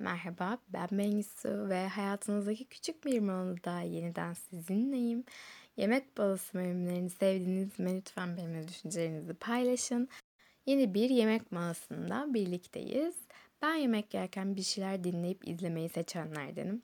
[0.00, 5.24] Merhaba, ben Bengisu ve hayatınızdaki küçük bir molada yeniden sizinleyim.
[5.76, 7.96] Yemek balası bölümlerini sevdiğiniz mi?
[7.96, 10.08] Lütfen benimle düşüncelerinizi paylaşın.
[10.66, 13.16] Yeni bir yemek molasında birlikteyiz.
[13.62, 16.82] Ben yemek yerken bir şeyler dinleyip izlemeyi seçenlerdenim.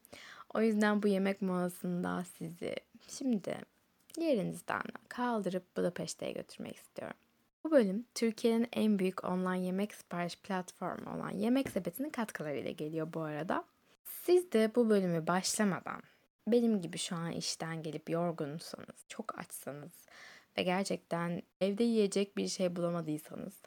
[0.54, 2.74] O yüzden bu yemek molasında sizi
[3.08, 3.58] şimdi
[4.18, 7.16] yerinizden kaldırıp Budapeşte'ye götürmek istiyorum.
[7.64, 13.20] Bu bölüm Türkiye'nin en büyük online yemek sipariş platformu olan Yemek Sepeti'nin katkılarıyla geliyor bu
[13.20, 13.64] arada.
[14.04, 16.02] Siz de bu bölümü başlamadan
[16.46, 19.92] benim gibi şu an işten gelip yorgunsanız, çok açsanız
[20.58, 23.62] ve gerçekten evde yiyecek bir şey bulamadıysanız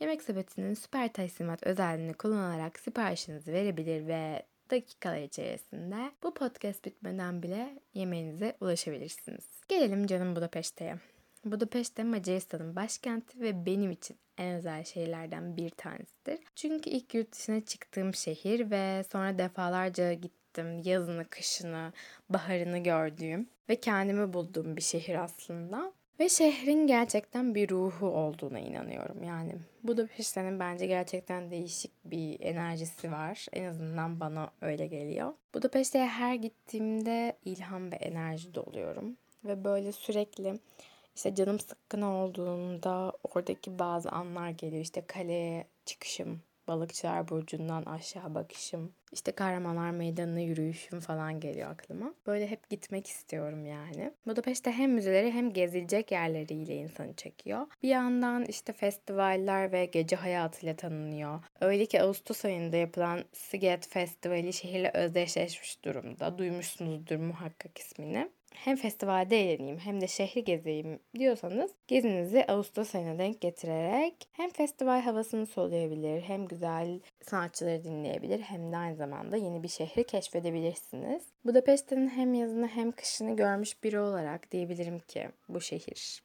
[0.00, 7.78] Yemek Sepeti'nin süper teslimat özelliğini kullanarak siparişinizi verebilir ve dakikalar içerisinde bu podcast bitmeden bile
[7.94, 9.44] yemeğinize ulaşabilirsiniz.
[9.68, 10.96] Gelelim canım Budapeşte'ye.
[11.44, 16.38] Budapeşte Macaristan'ın başkenti ve benim için en özel şehirlerden bir tanesidir.
[16.54, 20.78] Çünkü ilk yurt dışına çıktığım şehir ve sonra defalarca gittim.
[20.84, 21.92] Yazını, kışını,
[22.28, 25.92] baharını gördüğüm ve kendimi bulduğum bir şehir aslında.
[26.20, 29.22] Ve şehrin gerçekten bir ruhu olduğuna inanıyorum.
[29.22, 33.46] Yani Budapeşte'nin bence gerçekten değişik bir enerjisi var.
[33.52, 35.32] En azından bana öyle geliyor.
[35.54, 39.16] Budapeşte'ye her gittiğimde ilham ve enerji doluyorum.
[39.44, 40.58] Ve böyle sürekli
[41.14, 44.82] işte canım sıkkın olduğunda oradaki bazı anlar geliyor.
[44.82, 52.14] İşte kaleye çıkışım, balıkçılar burcundan aşağı bakışım, işte kahramanlar meydanına yürüyüşüm falan geliyor aklıma.
[52.26, 54.12] Böyle hep gitmek istiyorum yani.
[54.26, 57.66] Budapeşte hem müzeleri hem gezilecek yerleriyle insanı çekiyor.
[57.82, 61.44] Bir yandan işte festivaller ve gece hayatıyla tanınıyor.
[61.60, 66.38] Öyle ki Ağustos ayında yapılan Siget Festivali şehirle özdeşleşmiş durumda.
[66.38, 73.40] Duymuşsunuzdur muhakkak ismini hem festivalde eğleneyim hem de şehri gezeyim diyorsanız gezinizi Ağustos ayına denk
[73.40, 79.68] getirerek hem festival havasını soluyabilir hem güzel sanatçıları dinleyebilir hem de aynı zamanda yeni bir
[79.68, 81.22] şehri keşfedebilirsiniz.
[81.44, 86.22] Budapeşte'nin hem yazını hem kışını görmüş biri olarak diyebilirim ki bu şehir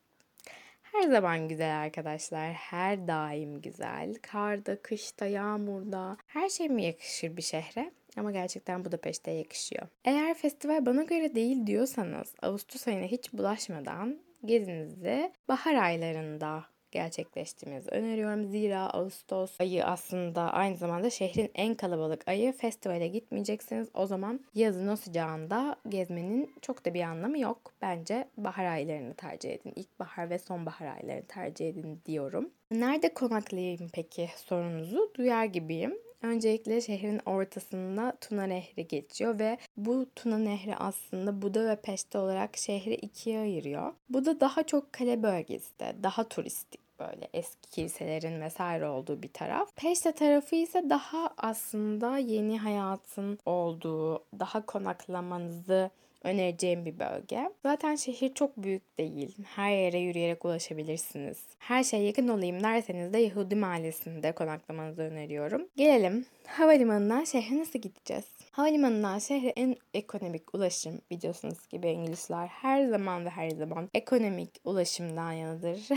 [0.95, 2.53] her zaman güzel arkadaşlar.
[2.53, 4.13] Her daim güzel.
[4.21, 6.17] Karda, kışta, yağmurda.
[6.27, 7.91] Her şey mi yakışır bir şehre?
[8.17, 9.87] Ama gerçekten Budapeşte yakışıyor.
[10.05, 18.45] Eğer festival bana göre değil diyorsanız Ağustos ayına hiç bulaşmadan gezinizi bahar aylarında gerçekleştirmenizi öneriyorum.
[18.45, 22.53] Zira Ağustos ayı aslında aynı zamanda şehrin en kalabalık ayı.
[22.53, 23.89] Festivale gitmeyeceksiniz.
[23.93, 27.73] O zaman yazın o sıcağında gezmenin çok da bir anlamı yok.
[27.81, 29.73] Bence bahar aylarını tercih edin.
[29.75, 32.49] İlkbahar ve sonbahar aylarını tercih edin diyorum.
[32.71, 36.04] Nerede konaklayayım peki sorunuzu duyar gibiyim.
[36.25, 42.57] Öncelikle şehrin ortasında Tuna Nehri geçiyor ve bu Tuna Nehri aslında Buda ve Peşte olarak
[42.57, 43.93] şehri ikiye ayırıyor.
[44.09, 49.75] Buda daha çok kale bölgesi de, daha turistik böyle eski kiliselerin vesaire olduğu bir taraf.
[49.75, 55.89] Peşte tarafı ise daha aslında yeni hayatın olduğu, daha konaklamanızı
[56.25, 57.49] önereceğim bir bölge.
[57.63, 59.35] Zaten şehir çok büyük değil.
[59.55, 61.37] Her yere yürüyerek ulaşabilirsiniz.
[61.59, 65.67] Her şey yakın olayım derseniz de Yahudi mahallesinde konaklamanızı öneriyorum.
[65.75, 68.25] Gelelim havalimanından şehre nasıl gideceğiz?
[68.51, 75.31] Havalimanından şehre en ekonomik ulaşım biliyorsunuz gibi İngilizler her zaman ve her zaman ekonomik ulaşımdan
[75.31, 75.87] yanıdır.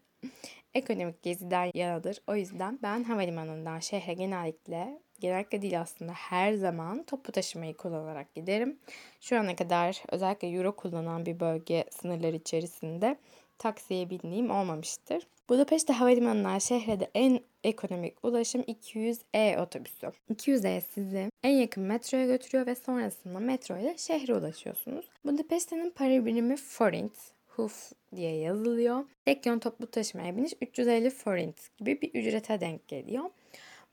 [0.74, 2.18] ekonomik geziden yanadır.
[2.26, 8.78] O yüzden ben havalimanından şehre genellikle genellikle değil aslında her zaman toplu taşımayı kullanarak giderim.
[9.20, 13.16] Şu ana kadar özellikle euro kullanan bir bölge sınırları içerisinde
[13.58, 15.26] taksiye bindiğim olmamıştır.
[15.48, 20.12] Budapeşte Havalimanı'ndan şehre de en ekonomik ulaşım 200E otobüsü.
[20.34, 25.08] 200E sizi en yakın metroya götürüyor ve sonrasında metro ile şehre ulaşıyorsunuz.
[25.24, 27.12] Budapeşte'nin para birimi forint,
[27.46, 29.04] huf diye yazılıyor.
[29.24, 33.24] Tek yön toplu taşımaya biniş 350 forint gibi bir ücrete denk geliyor.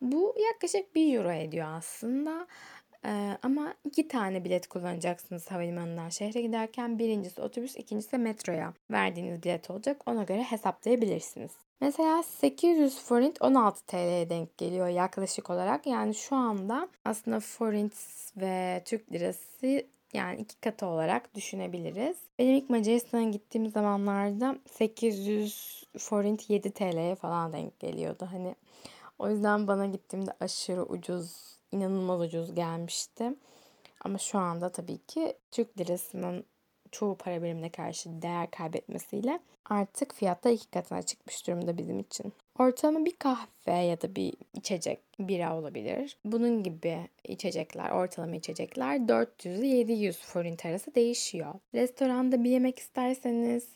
[0.03, 2.47] Bu yaklaşık 1 euro ediyor aslında.
[3.05, 6.99] Ee, ama iki tane bilet kullanacaksınız havalimanından şehre giderken.
[6.99, 10.01] Birincisi otobüs, ikincisi metroya verdiğiniz bilet olacak.
[10.05, 11.51] Ona göre hesaplayabilirsiniz.
[11.81, 15.87] Mesela 800 forint 16 TL'ye denk geliyor yaklaşık olarak.
[15.87, 17.93] Yani şu anda aslında forint
[18.37, 22.17] ve Türk lirası yani iki katı olarak düşünebiliriz.
[22.39, 28.27] Benim ilk Macaristan'a gittiğim zamanlarda 800 forint 7 TL'ye falan denk geliyordu.
[28.31, 28.55] Hani
[29.19, 33.33] o yüzden bana gittiğimde aşırı ucuz, inanılmaz ucuz gelmişti.
[34.01, 36.45] Ama şu anda tabii ki Türk lirasının
[36.91, 39.39] çoğu para birimine karşı değer kaybetmesiyle
[39.69, 42.33] artık fiyatta iki katına çıkmış durumda bizim için.
[42.59, 46.17] Ortalama bir kahve ya da bir içecek, bira olabilir.
[46.25, 51.53] Bunun gibi içecekler, ortalama içecekler 400 700 forint arası değişiyor.
[51.73, 53.67] Restoranda bir yemek isterseniz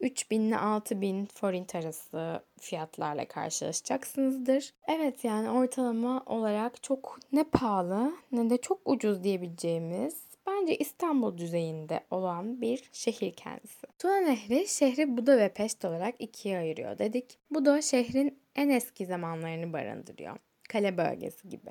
[0.00, 4.74] 3000 ile 6000 forint arası fiyatlarla karşılaşacaksınızdır.
[4.88, 12.00] Evet yani ortalama olarak çok ne pahalı ne de çok ucuz diyebileceğimiz bence İstanbul düzeyinde
[12.10, 13.86] olan bir şehir kendisi.
[13.98, 17.38] Tuna Nehri şehri Buda ve Peşt olarak ikiye ayırıyor dedik.
[17.50, 20.36] Buda şehrin en eski zamanlarını barındırıyor.
[20.68, 21.70] Kale bölgesi gibi.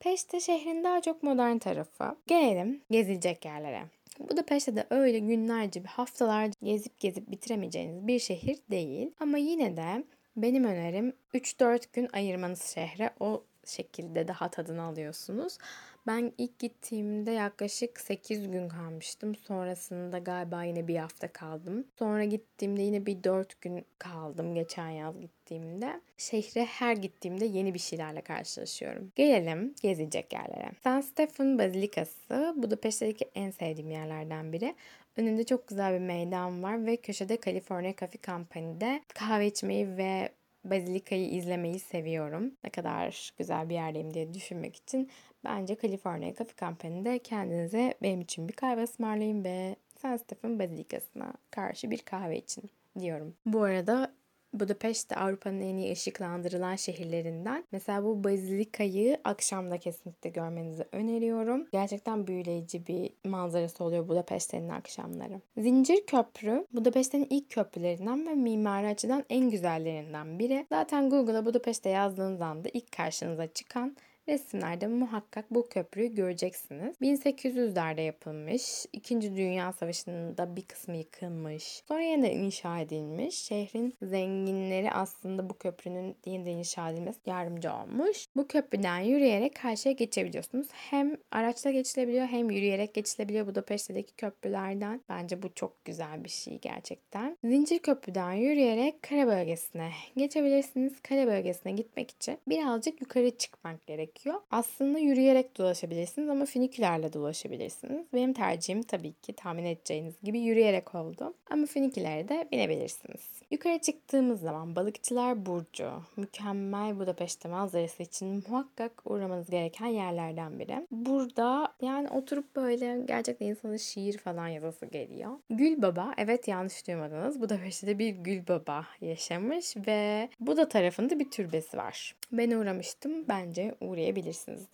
[0.00, 2.16] Peşte şehrin daha çok modern tarafı.
[2.26, 3.82] Gelelim gezilecek yerlere.
[4.18, 9.10] Budapeşte de öyle günlerce, haftalarca gezip gezip bitiremeyeceğiniz bir şehir değil.
[9.20, 10.04] Ama yine de
[10.36, 13.10] benim önerim 3-4 gün ayırmanız şehre.
[13.20, 15.58] O şekilde daha tadını alıyorsunuz.
[16.06, 19.34] Ben ilk gittiğimde yaklaşık 8 gün kalmıştım.
[19.34, 21.84] Sonrasında galiba yine bir hafta kaldım.
[21.98, 26.00] Sonra gittiğimde yine bir 4 gün kaldım geçen yaz gittiğimde.
[26.16, 29.12] Şehre her gittiğimde yeni bir şeylerle karşılaşıyorum.
[29.14, 30.70] Gelelim gezecek yerlere.
[30.84, 34.74] San Stefan Bazilikası Budapeşte'deki en sevdiğim yerlerden biri.
[35.16, 40.32] Önünde çok güzel bir meydan var ve köşede California Coffee Company'de kahve içmeyi ve
[40.64, 42.52] Bazilika'yı izlemeyi seviyorum.
[42.64, 45.10] Ne kadar güzel bir yerdeyim diye düşünmek için
[45.44, 51.90] bence California Coffee Company'de kendinize benim için bir kahve ısmarlayın ve San Stefan Bazilikası'na karşı
[51.90, 53.34] bir kahve için diyorum.
[53.46, 54.12] Bu arada
[54.52, 57.64] Budapest de Avrupa'nın en iyi ışıklandırılan şehirlerinden.
[57.72, 61.66] Mesela bu bazilikayı akşamda kesinlikle görmenizi öneriyorum.
[61.72, 65.40] Gerçekten büyüleyici bir manzarası oluyor Budapest'in akşamları.
[65.56, 70.66] Zincir Köprü Budapest'in ilk köprülerinden ve mimari açıdan en güzellerinden biri.
[70.68, 73.96] Zaten Google'a Budapest'te yazdığınız anda ilk karşınıza çıkan
[74.28, 76.96] resimlerde muhakkak bu köprüyü göreceksiniz.
[77.02, 78.86] 1800'lerde yapılmış.
[78.92, 81.82] İkinci Dünya Savaşı'nda bir kısmı yıkılmış.
[81.88, 83.34] Sonra yeniden inşa edilmiş.
[83.34, 88.26] Şehrin zenginleri aslında bu köprünün yeniden inşa edilmesi yardımcı olmuş.
[88.36, 90.68] Bu köprüden yürüyerek karşıya geçebiliyorsunuz.
[90.72, 95.00] Hem araçla geçilebiliyor hem yürüyerek geçilebiliyor Budapeşte'deki köprülerden.
[95.08, 97.38] Bence bu çok güzel bir şey gerçekten.
[97.44, 101.00] Zincir Köprüden yürüyerek kara bölgesine geçebilirsiniz.
[101.02, 104.40] Kara bölgesine gitmek için birazcık yukarı çıkmak gerek gerekiyor.
[104.50, 108.06] Aslında yürüyerek dolaşabilirsiniz ama finikülerle dolaşabilirsiniz.
[108.14, 111.34] Benim tercihim tabii ki tahmin edeceğiniz gibi yürüyerek oldu.
[111.50, 113.20] Ama finikülere de binebilirsiniz.
[113.50, 120.86] Yukarı çıktığımız zaman Balıkçılar Burcu, mükemmel Budapeşte manzarası için muhakkak uğramanız gereken yerlerden biri.
[120.90, 125.30] Burada yani oturup böyle gerçekten insanın şiir falan yazası geliyor.
[125.50, 127.40] Gül Baba, evet yanlış duymadınız.
[127.40, 132.14] Budapeşte'de bir Gül Baba yaşamış ve Buda tarafında bir türbesi var.
[132.32, 133.28] Ben uğramıştım.
[133.28, 134.01] Bence uğrayabilirsiniz.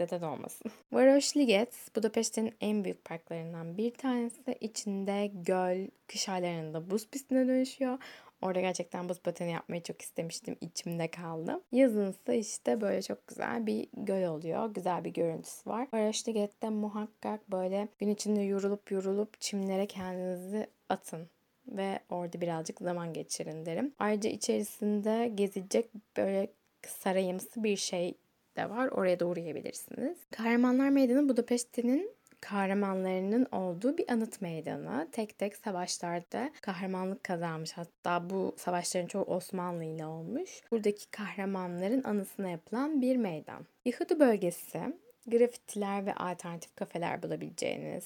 [0.01, 0.71] Neden olmasın.
[0.93, 4.59] Varoş Liget, Budapeşte'nin en büyük parklarından bir tanesi.
[4.61, 7.99] İçinde göl, kış aylarında buz pistine dönüşüyor.
[8.43, 10.57] Orada gerçekten buz pateni yapmayı çok istemiştim.
[10.61, 11.61] İçimde kaldı.
[11.73, 14.75] Yazınsa işte böyle çok güzel bir göl oluyor.
[14.75, 15.89] Güzel bir görüntüsü var.
[16.29, 21.31] Liget'te muhakkak böyle gün içinde yorulup yorulup çimlere kendinizi atın
[21.67, 23.95] ve orada birazcık zaman geçirin derim.
[23.99, 26.53] Ayrıca içerisinde gezecek böyle
[26.87, 28.15] sarayımsı bir şey
[28.59, 28.89] de var.
[28.89, 30.19] Oraya da uğrayabilirsiniz.
[30.31, 35.09] Kahramanlar Meydanı Budapeşte'nin kahramanlarının olduğu bir anıt meydanı.
[35.13, 37.73] Tek tek savaşlarda kahramanlık kazanmış.
[37.73, 40.51] Hatta bu savaşların çoğu Osmanlı ile olmuş.
[40.71, 43.67] Buradaki kahramanların anısına yapılan bir meydan.
[43.85, 44.81] Yahudi bölgesi
[45.27, 48.05] grafitiler ve alternatif kafeler bulabileceğiniz,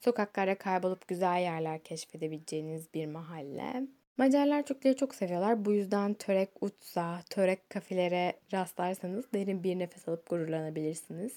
[0.00, 3.86] sokaklara kaybolup güzel yerler keşfedebileceğiniz bir mahalle.
[4.16, 5.64] Macarlar Türkleri çok seviyorlar.
[5.64, 11.32] Bu yüzden törek utsa, törek kafelere rastlarsanız derin bir nefes alıp gururlanabilirsiniz.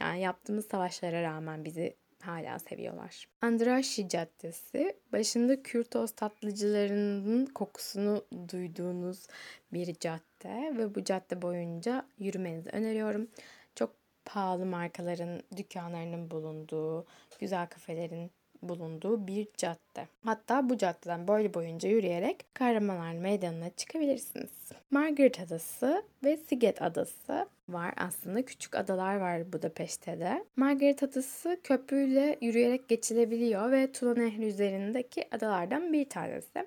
[0.00, 3.28] Yani yaptığımız savaşlara rağmen bizi hala seviyorlar.
[3.42, 9.26] Andraşi Caddesi, başında Kürtos tatlıcılarının kokusunu duyduğunuz
[9.72, 13.28] bir cadde ve bu cadde boyunca yürümenizi öneriyorum.
[13.74, 13.94] Çok
[14.24, 17.06] pahalı markaların dükkanlarının bulunduğu,
[17.40, 18.30] güzel kafelerin
[18.62, 20.08] bulunduğu bir cadde.
[20.24, 24.50] Hatta bu caddeden boylu boyunca yürüyerek Kahramanlar Meydanı'na çıkabilirsiniz.
[24.90, 28.44] Margaret Adası ve Siget Adası var aslında.
[28.44, 30.44] Küçük adalar var Budapeşte de.
[30.56, 36.66] Margaret Adası köprüyle yürüyerek geçilebiliyor ve Tuna Nehri üzerindeki adalardan bir tanesi.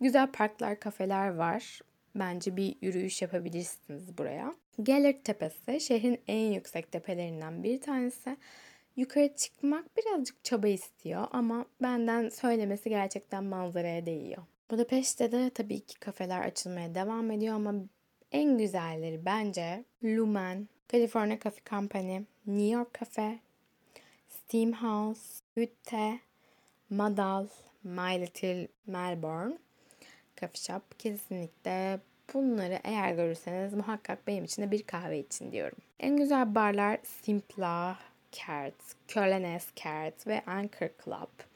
[0.00, 1.80] Güzel parklar, kafeler var.
[2.14, 4.54] Bence bir yürüyüş yapabilirsiniz buraya.
[4.82, 8.36] Gellert Tepesi şehrin en yüksek tepelerinden bir tanesi.
[8.96, 14.42] Yukarı çıkmak birazcık çaba istiyor ama benden söylemesi gerçekten manzaraya değiyor.
[14.70, 17.74] Budapeşte de tabii ki kafeler açılmaya devam ediyor ama
[18.32, 23.38] en güzelleri bence Lumen, California Coffee Company, New York Cafe,
[24.28, 25.20] Steam House,
[25.56, 26.20] Hütte,
[26.90, 27.46] Madal,
[27.82, 29.58] My Little Melbourne
[30.40, 30.98] Coffee Shop.
[30.98, 32.00] Kesinlikle
[32.34, 35.78] bunları eğer görürseniz muhakkak benim için de bir kahve için diyorum.
[36.00, 37.98] En güzel barlar Simpla,
[38.38, 38.74] Cat,
[39.08, 41.46] Kölnes Cat ve Anchor Club.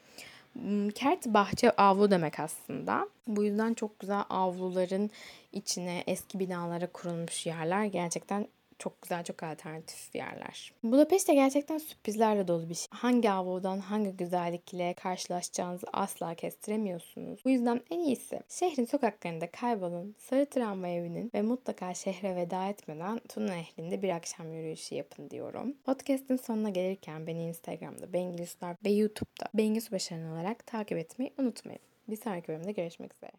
[0.53, 3.09] Hmm, Kert bahçe avlu demek aslında.
[3.27, 5.11] Bu yüzden çok güzel avluların
[5.53, 8.47] içine eski binalara kurulmuş yerler gerçekten
[8.81, 10.73] çok güzel, çok alternatif yerler.
[10.83, 12.87] Budapest de gerçekten sürprizlerle dolu bir şey.
[12.91, 17.45] Hangi avludan hangi güzellikle karşılaşacağınızı asla kestiremiyorsunuz.
[17.45, 23.21] Bu yüzden en iyisi şehrin sokaklarında kaybolun, sarı tramvay evinin ve mutlaka şehre veda etmeden
[23.29, 25.75] Tuna Nehri'nde bir akşam yürüyüşü yapın diyorum.
[25.85, 31.81] Podcast'in sonuna gelirken beni Instagram'da Bengilisler ve YouTube'da Bengisu Başaran olarak takip etmeyi unutmayın.
[32.09, 33.33] Bir sonraki bölümde görüşmek üzere.